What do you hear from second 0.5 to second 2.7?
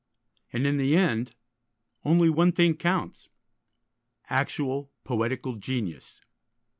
And in the end only one